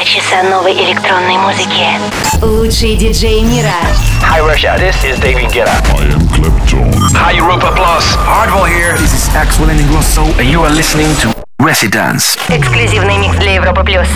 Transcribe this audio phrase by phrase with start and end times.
[0.00, 1.86] Два часа новой электронной музыки.
[2.42, 3.70] Лучшие диджеи мира.
[4.22, 5.70] Hi Russia, this is David Guetta.
[5.98, 6.92] I am Clapton.
[7.14, 8.04] Hi Europa Plus.
[8.16, 8.96] Hardwell here.
[8.96, 10.24] This is Axel Ingrosso.
[10.38, 12.38] And you are listening to Residence.
[12.48, 14.08] Эксклюзивный микс для Европы плюс.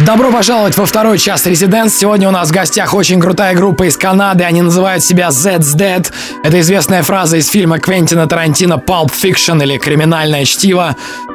[0.00, 1.98] Добро пожаловать во второй час Резиденс.
[1.98, 4.44] Сегодня у нас в гостях очень крутая группа из Канады.
[4.44, 6.06] Они называют себя Zed's Dead.
[6.44, 10.94] Это известная фраза из фильма Квентина Тарантино Pulp Fiction или Криминальное чтиво.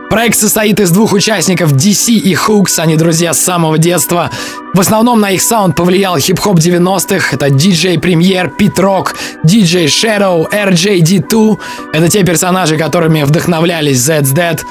[0.09, 4.29] Проект состоит из двух участников DC и Hooks, они друзья с самого детства.
[4.73, 7.35] В основном на их саунд повлиял хип-хоп 90-х.
[7.35, 11.59] Это DJ Premier, Pit Rock, DJ Shadow, RJD2.
[11.93, 14.61] Это те персонажи, которыми вдохновлялись Zed's Dead.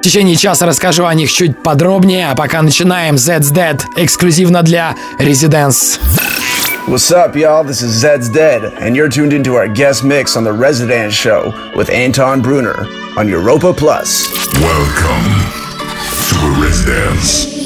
[0.00, 4.94] В течение часа расскажу о них чуть подробнее, а пока начинаем Zed's Dead эксклюзивно для
[5.18, 6.00] Residence.
[6.88, 7.62] What's up, y'all?
[7.62, 11.52] This is Zed's Dead, and you're tuned into our guest mix on The Residence Show
[11.76, 12.86] with Anton Bruner
[13.18, 14.26] on Europa Plus.
[14.54, 15.26] Welcome
[16.28, 17.59] to the Residence.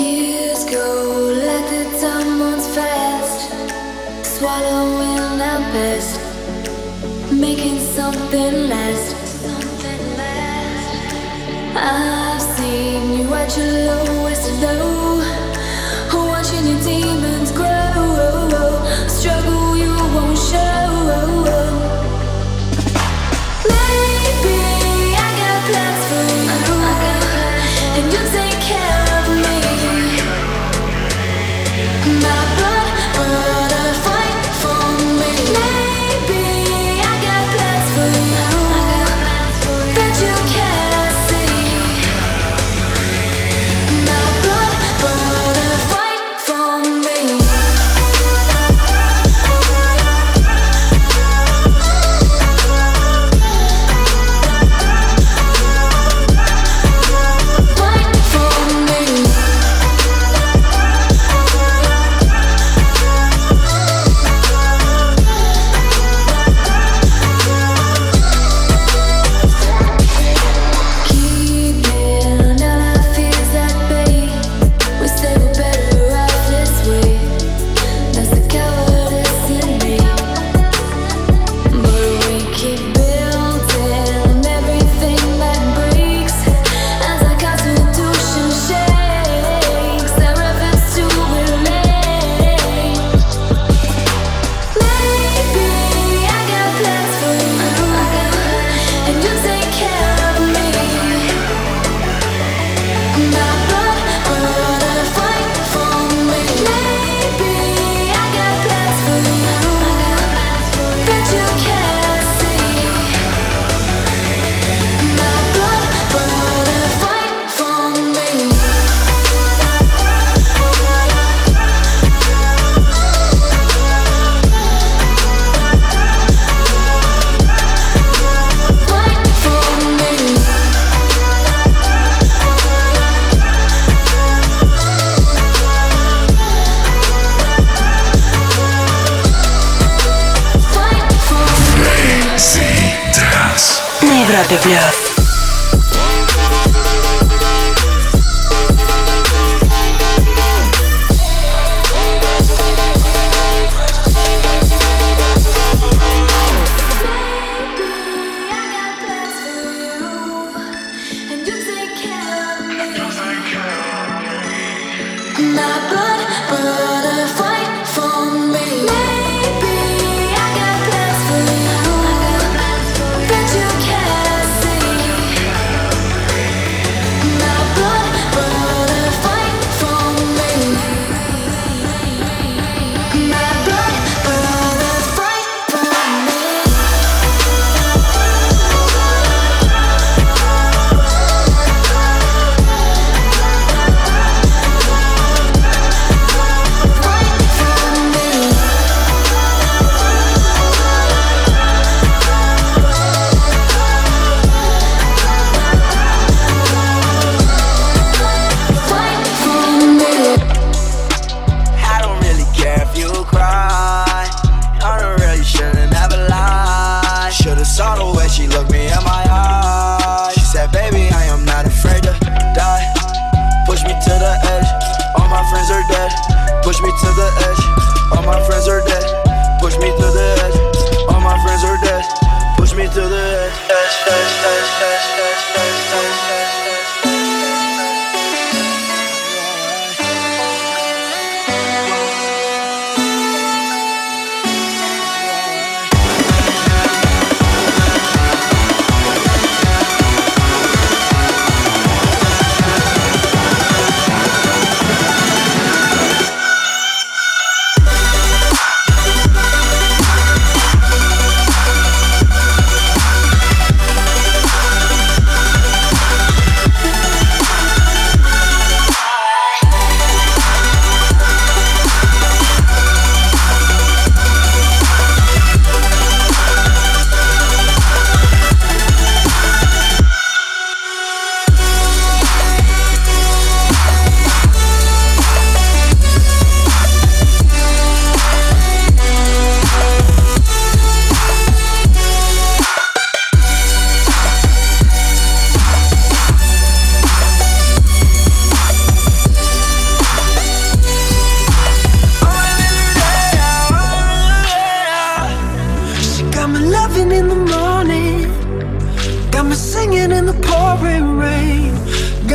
[144.44, 145.03] На Европе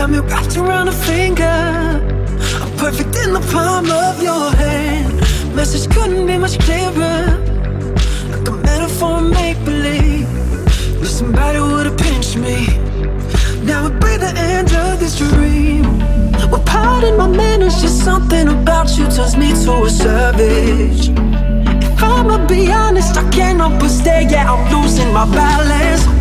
[0.10, 1.44] Got me wrapped around a finger.
[1.44, 5.14] I'm perfect in the palm of your hand.
[5.56, 7.38] Message couldn't be much clearer.
[8.32, 10.28] Like a metaphor, make believe.
[11.00, 12.66] If somebody would've pinched me.
[13.64, 15.84] Now it'd be the end of this dream.
[16.50, 21.10] Well, pardon my manners, just something about you turns me to a savage.
[21.84, 24.26] If I'ma be honest, I can't help but stay.
[24.28, 26.19] Yeah, I'm losing my balance.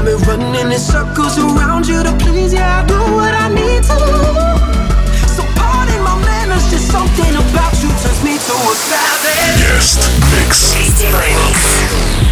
[0.00, 3.82] I've been running in circles around you to please Yeah, I do what I need
[3.84, 5.28] to.
[5.28, 9.60] So pardon my manners, just something about you turns me to a savage.
[9.60, 10.00] Yes,
[10.32, 10.72] mix.
[11.04, 12.29] Remix.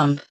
[0.00, 0.29] Welcome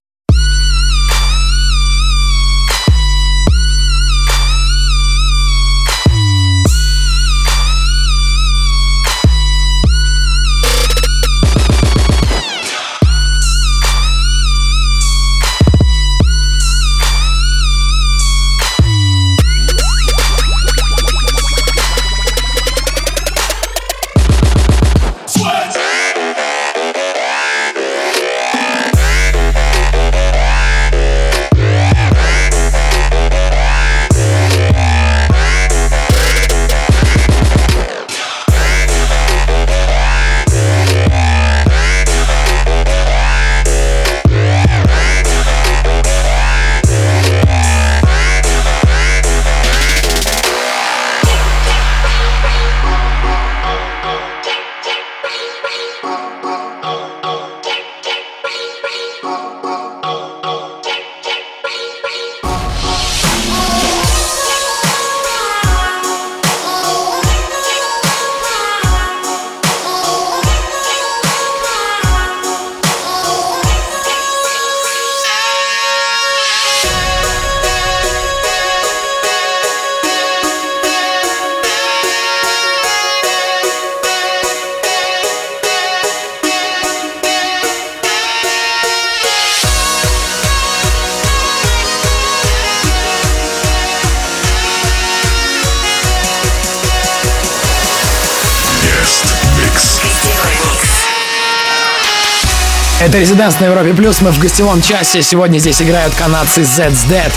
[103.10, 104.22] Это Резиденс на Европе Плюс.
[104.22, 105.24] Мы в гостевом часе.
[105.24, 107.32] Сегодня здесь играют канадцы Zed's Dead.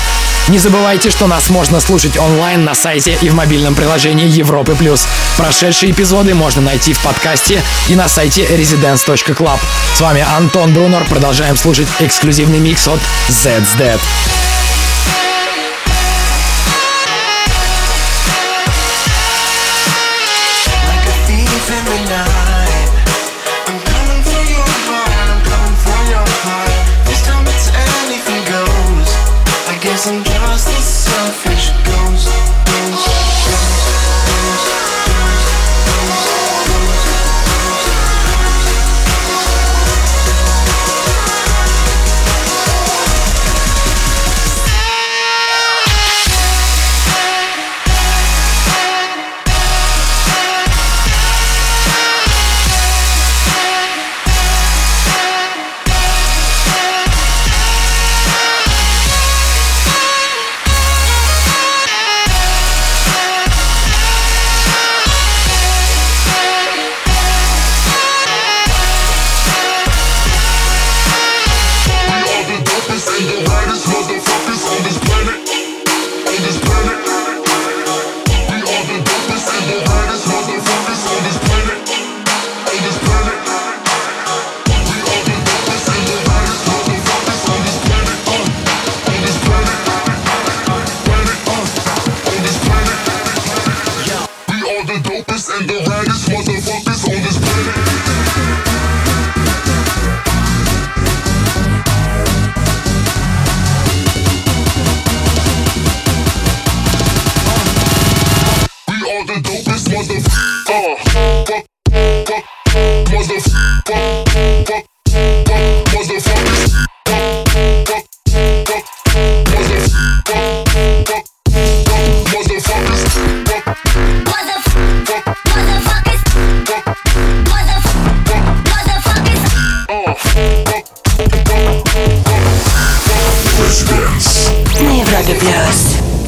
[0.48, 5.06] Не забывайте, что нас можно слушать онлайн на сайте и в мобильном приложении Европы Плюс.
[5.38, 9.60] Прошедшие эпизоды можно найти в подкасте и на сайте residence.club.
[9.94, 11.06] С вами Антон Брунер.
[11.08, 13.00] Продолжаем слушать эксклюзивный микс от
[13.30, 13.98] Zed's Dead.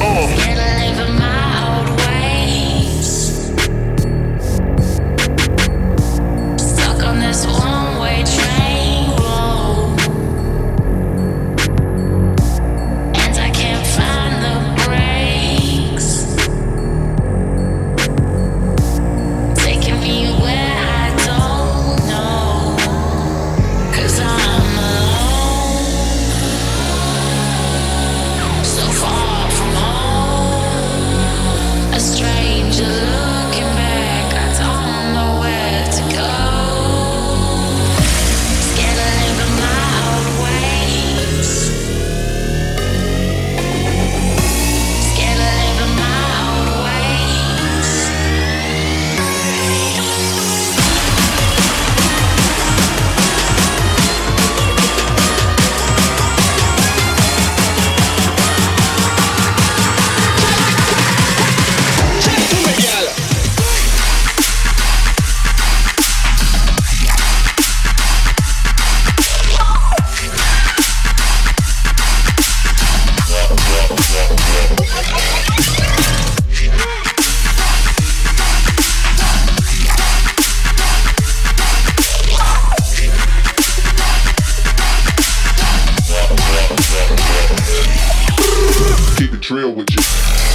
[0.01, 0.54] oh
[89.45, 90.54] trail with you.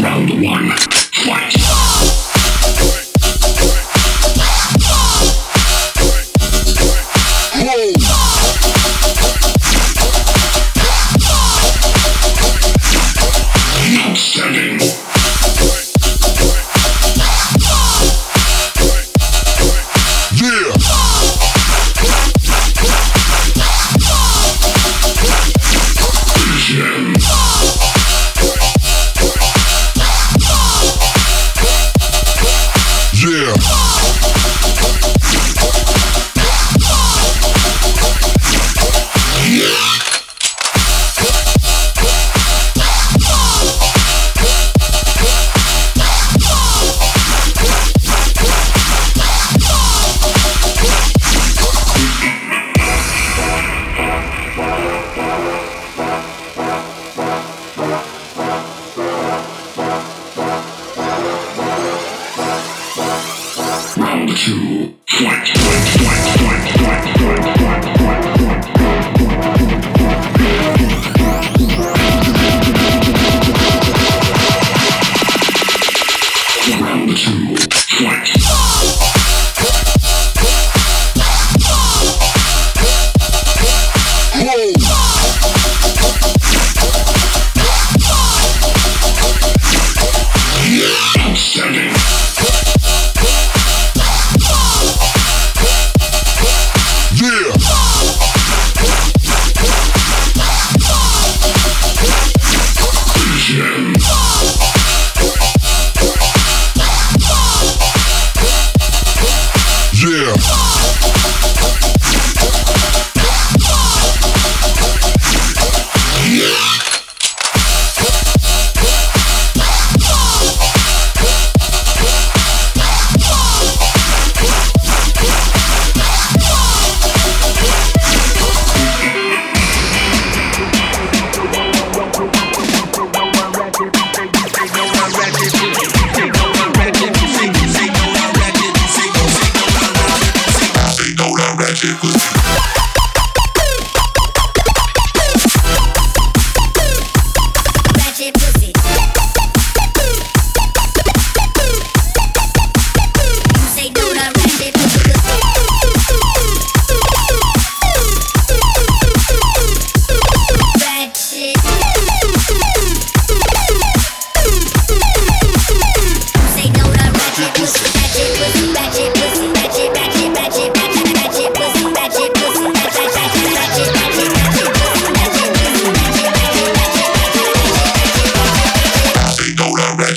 [0.00, 0.70] Round one.
[1.26, 1.61] Fight.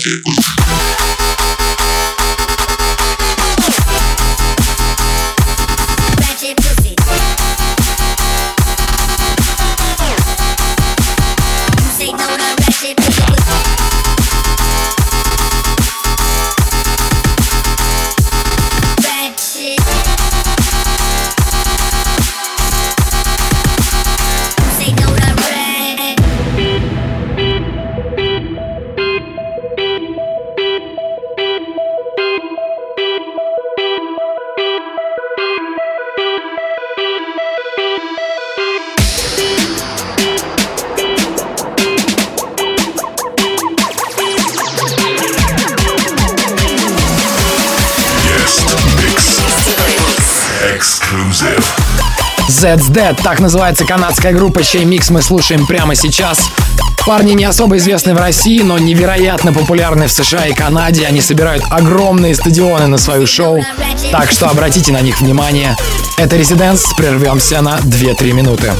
[0.05, 0.34] hacer pues,
[52.95, 56.39] Dead, так называется канадская группа, чей микс мы слушаем прямо сейчас.
[57.05, 61.05] Парни не особо известны в России, но невероятно популярны в США и Канаде.
[61.05, 63.61] Они собирают огромные стадионы на свое шоу,
[64.13, 65.75] так что обратите на них внимание.
[66.17, 68.71] Это Резиденс, прервемся на 2-3 минуты.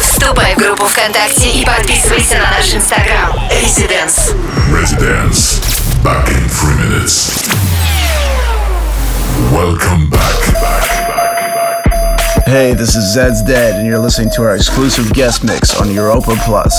[0.00, 3.32] Вступай в группу ВКонтакте и подписывайся на наш инстаграм.
[3.50, 4.32] Residence.
[4.70, 5.60] Residence.
[6.04, 7.48] Back in three minutes.
[9.50, 10.93] Welcome back, back.
[12.46, 16.36] Hey, this is Zed's Dead, and you're listening to our exclusive guest mix on Europa
[16.44, 16.74] Plus.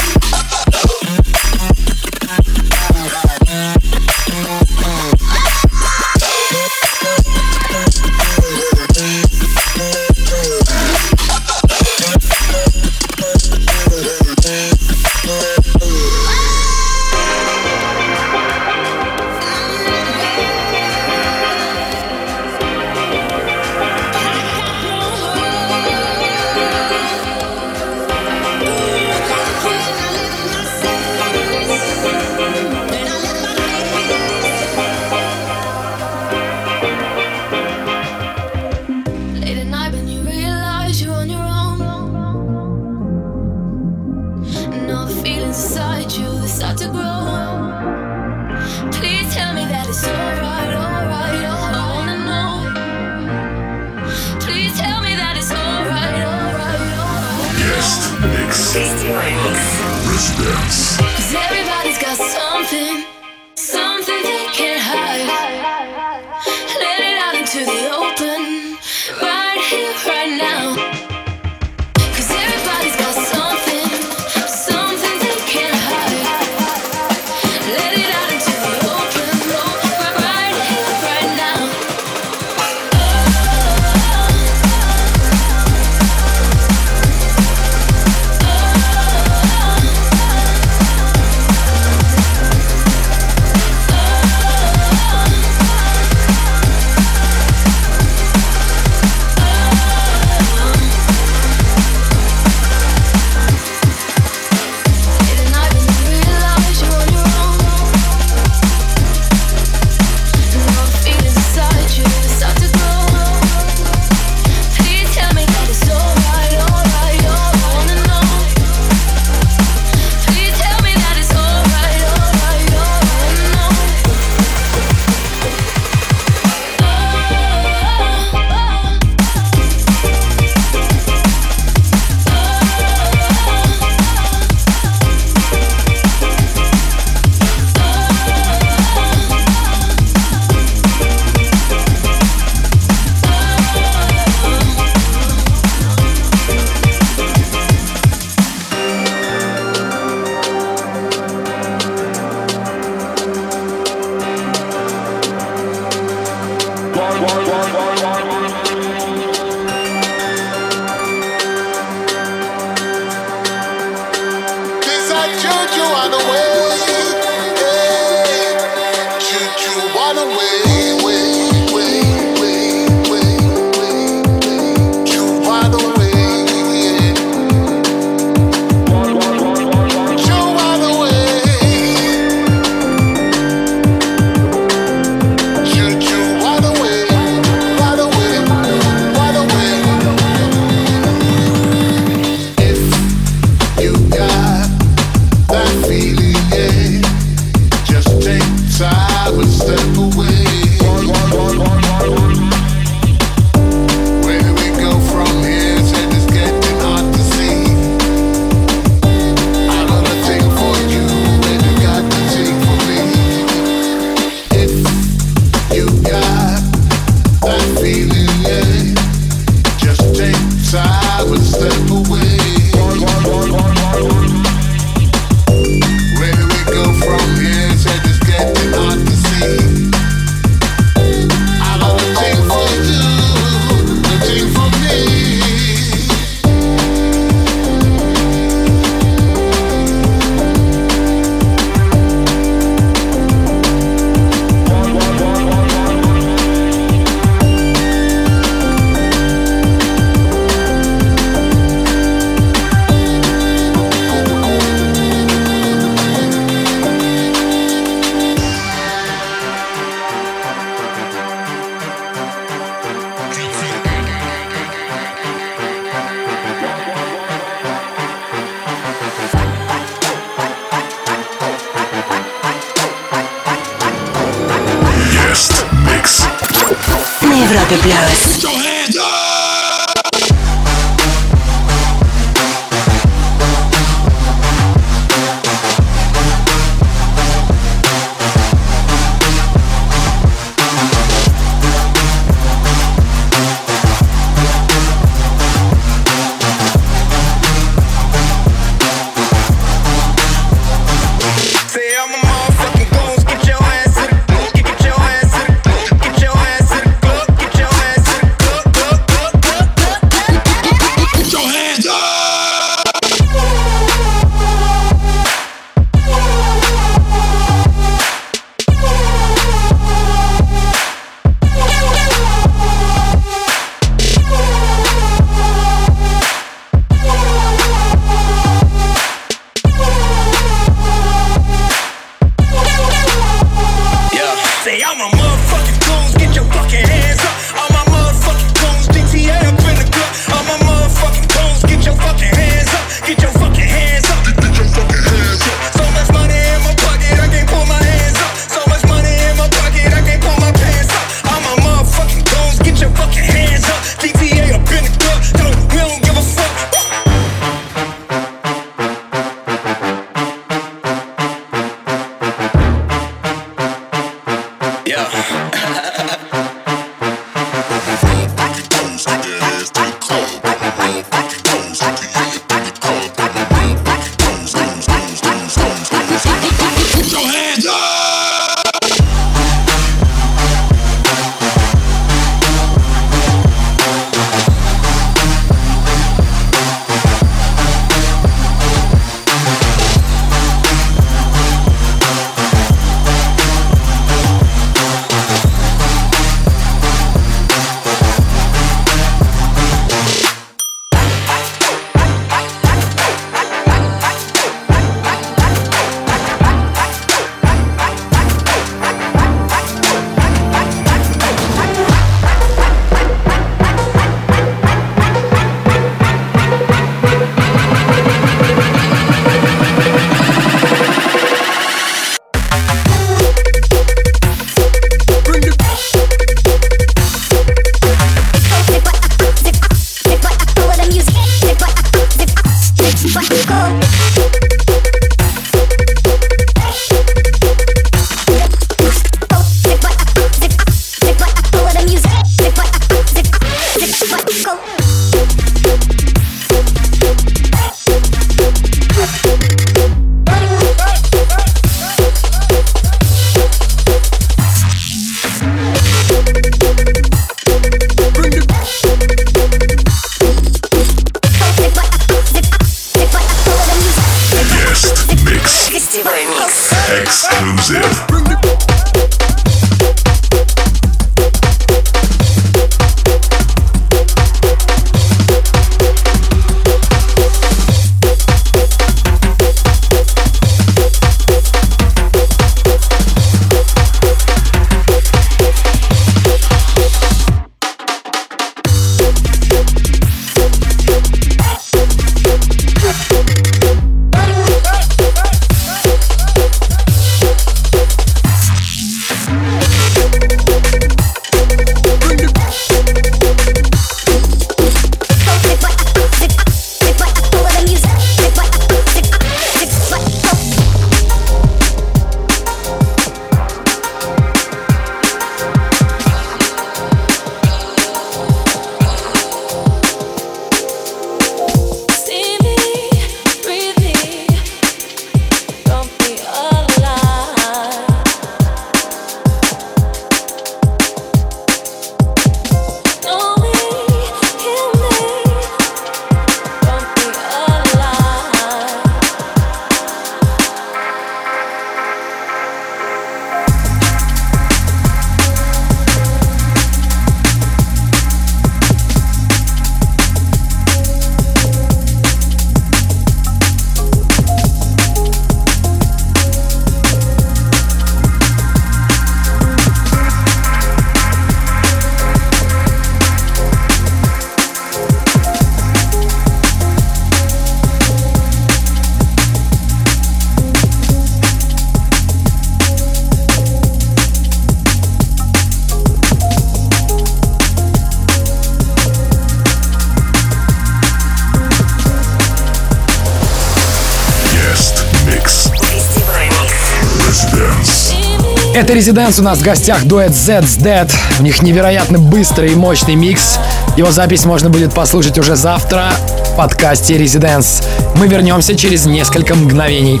[588.66, 590.92] Это Резиденс у нас в гостях дуэт Zed's Dead.
[591.20, 593.38] У них невероятно быстрый и мощный микс.
[593.76, 595.92] Его запись можно будет послушать уже завтра
[596.32, 597.62] в подкасте Резиденс.
[597.94, 600.00] Мы вернемся через несколько мгновений.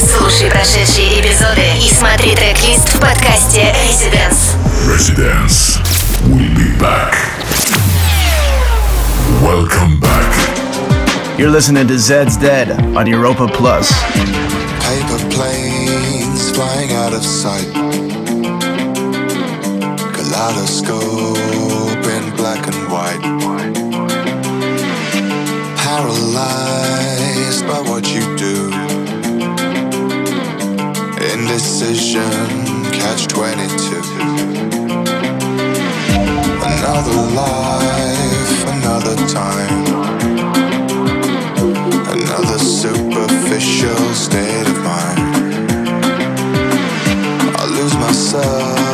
[0.00, 4.56] Слушай прошедшие эпизоды и смотри трек-лист в подкасте Residence.
[4.88, 5.78] Residence.
[6.24, 7.12] We'll be back.
[9.42, 11.36] Welcome back.
[11.36, 13.92] You're listening to Zed's Dead on Europa Plus.
[14.80, 17.70] Paper planes flying out of sight.
[20.16, 21.36] Kaleidoscope
[22.16, 23.20] in black and white.
[25.84, 28.56] Paralyzed by what you do.
[31.34, 32.48] Indecision,
[33.00, 34.00] catch 22.
[36.72, 39.84] Another life, another time.
[42.16, 45.25] Another superficial state of mind
[48.16, 48.85] myself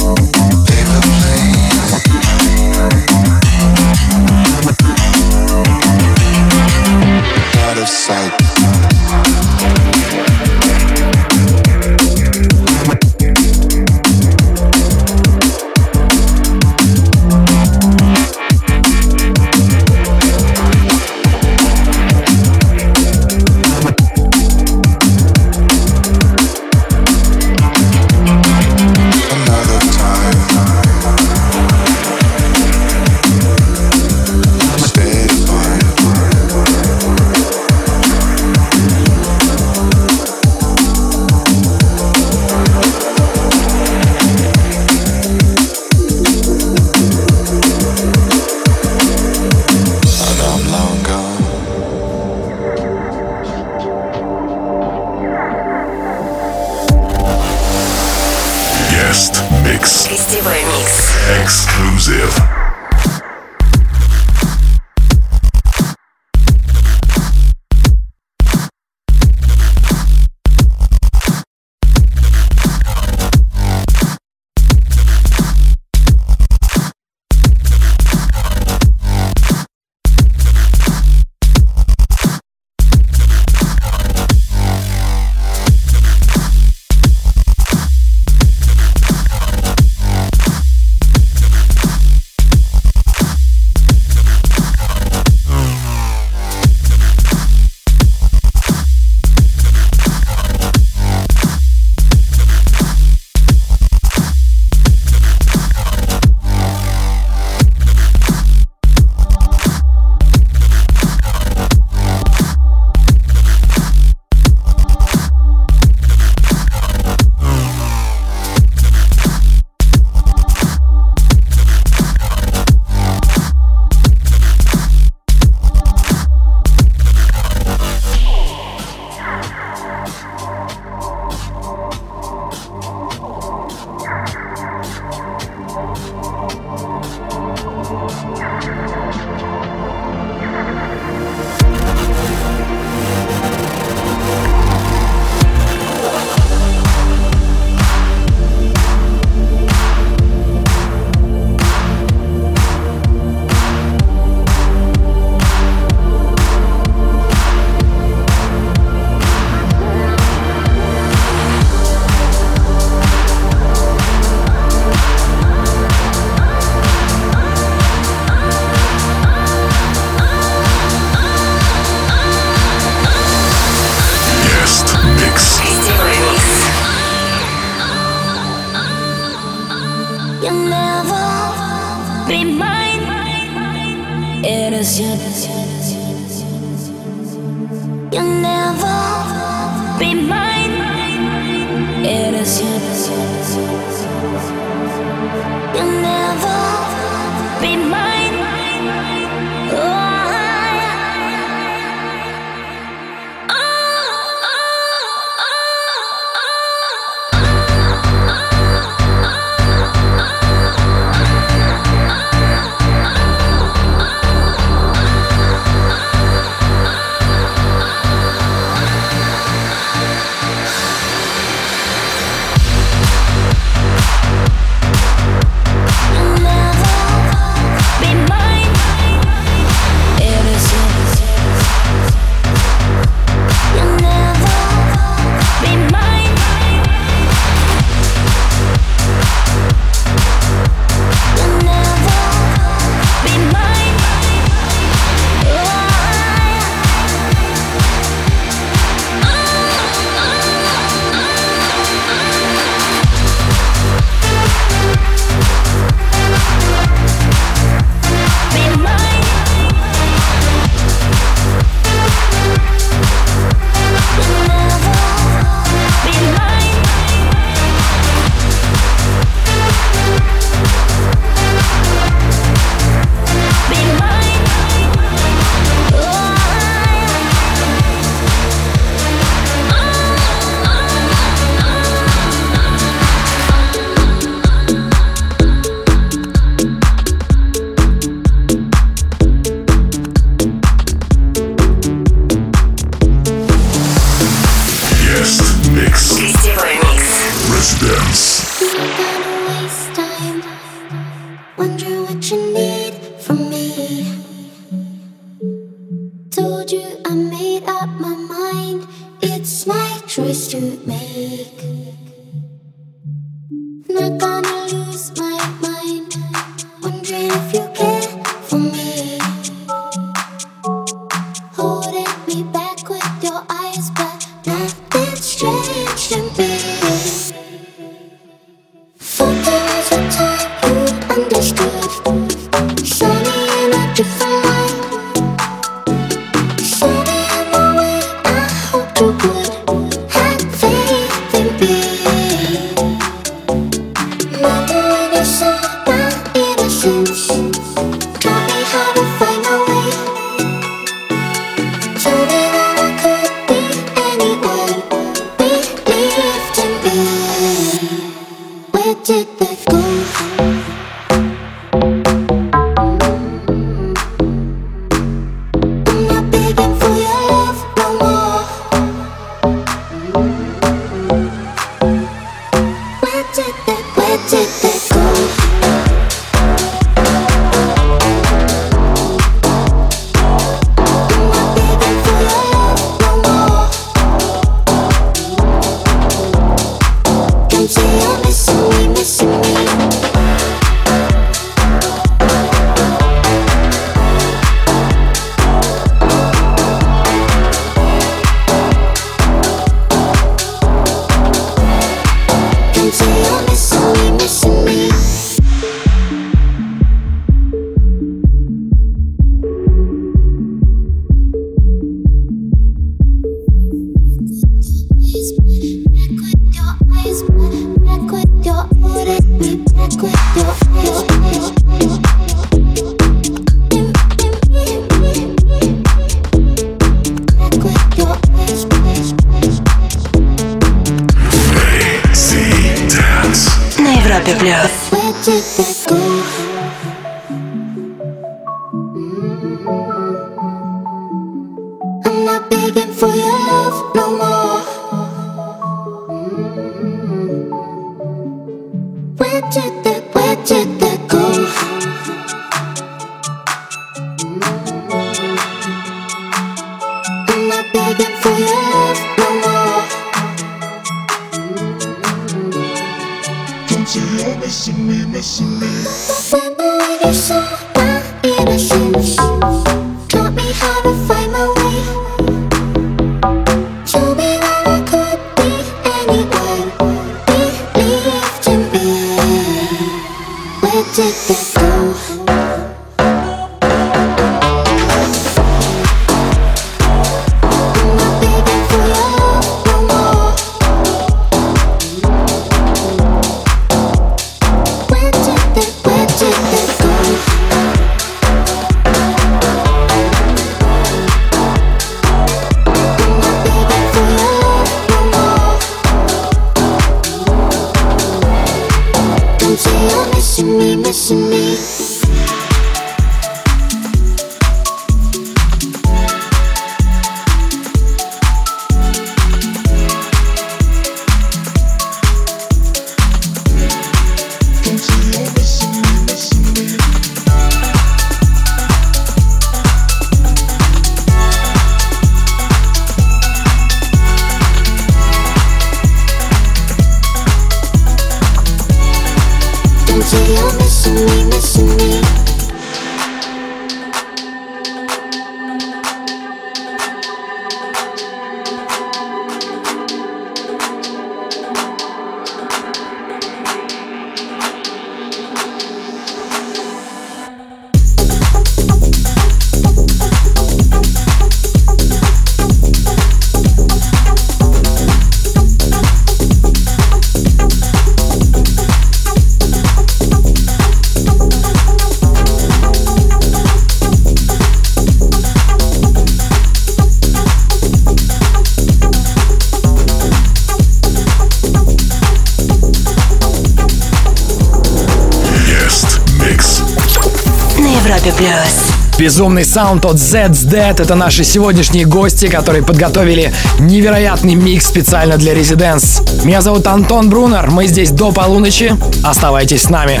[589.04, 595.34] Безумный саунд от Zed's Dead— это наши сегодняшние гости, которые подготовили невероятный микс специально для
[595.34, 596.00] Резиденс.
[596.24, 598.74] Меня зовут Антон Брунер, мы здесь до полуночи.
[599.02, 600.00] Оставайтесь с нами.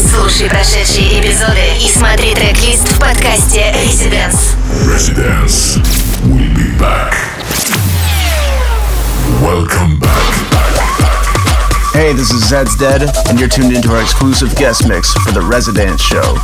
[0.00, 4.56] Слушай прошедшие эпизоды и смотри трек-лист в подкасте Residence.
[4.84, 5.78] Residence.
[6.24, 7.14] We'll be back.
[9.40, 10.50] Welcome back.
[11.94, 15.40] Hey, this is Zed's Dead, and you're tuned into our exclusive guest mix for the
[15.40, 16.36] Residence Show.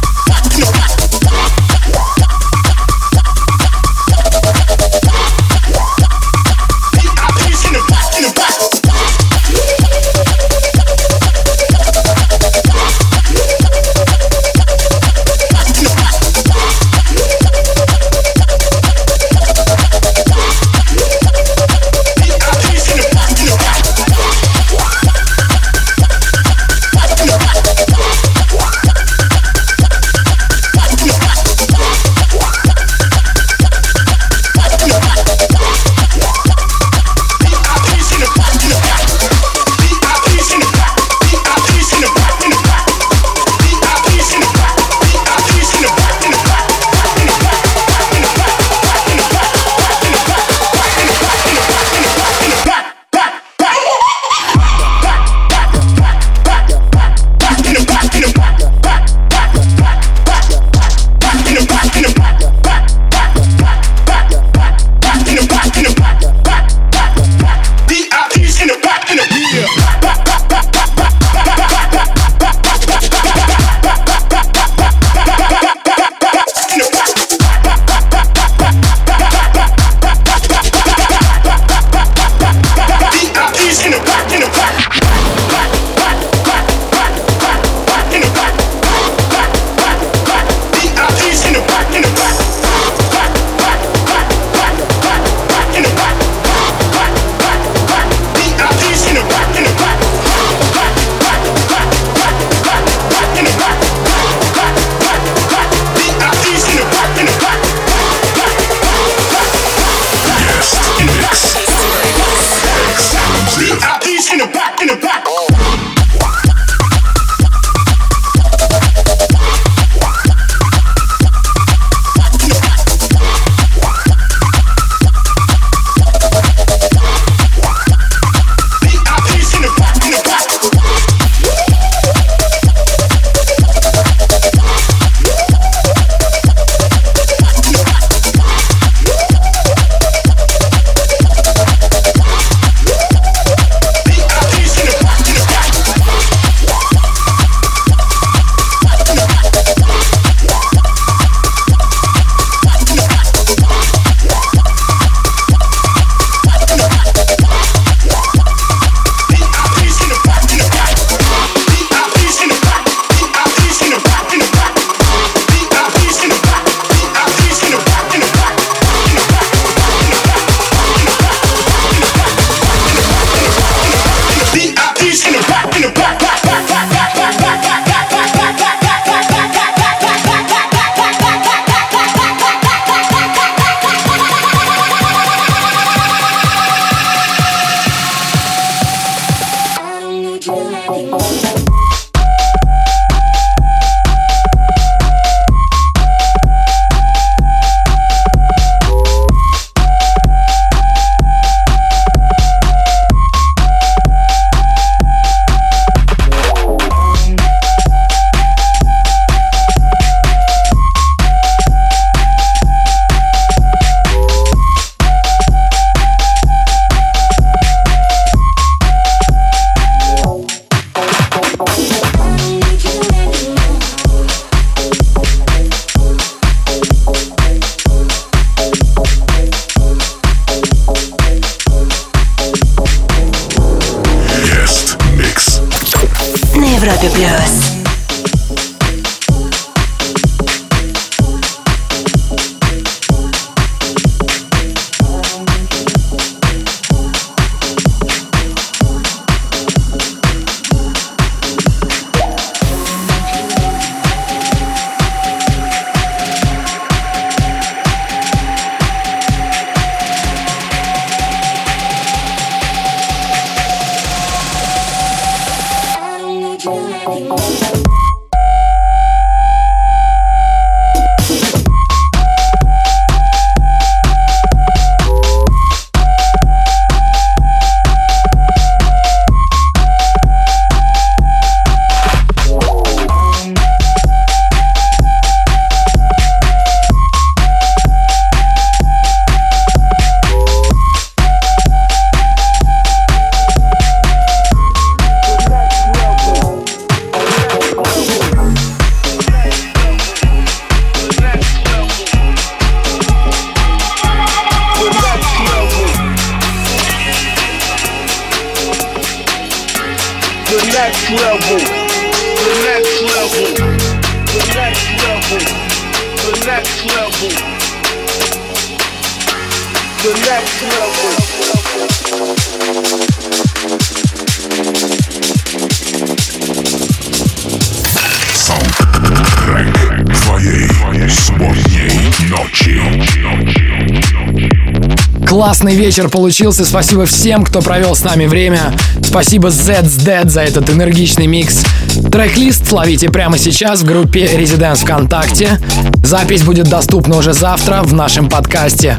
[335.67, 336.65] Классный вечер получился.
[336.65, 338.73] Спасибо всем, кто провел с нами время.
[339.03, 341.65] Спасибо Zed's Dead за этот энергичный микс.
[342.13, 345.59] Трек-лист ловите прямо сейчас в группе Residence ВКонтакте.
[346.05, 348.97] Запись будет доступна уже завтра в нашем подкасте.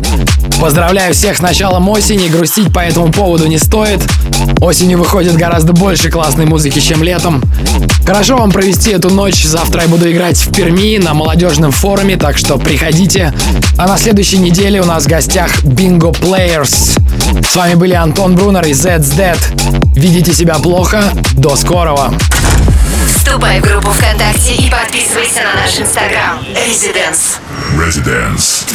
[0.59, 2.27] Поздравляю всех с началом осени.
[2.27, 4.01] Грустить по этому поводу не стоит.
[4.61, 7.43] Осенью выходит гораздо больше классной музыки, чем летом.
[8.05, 9.43] Хорошо вам провести эту ночь.
[9.43, 13.33] Завтра я буду играть в Перми на молодежном форуме, так что приходите.
[13.77, 16.99] А на следующей неделе у нас в гостях Bingo Players.
[17.45, 19.37] С вами были Антон Брунер и Zed's Dead.
[19.93, 21.03] Видите себя плохо?
[21.33, 22.13] До скорого!
[23.15, 26.39] Вступай в группу ВКонтакте и подписывайся на наш инстаграм.
[26.53, 27.39] Residence.
[27.75, 28.65] Residence.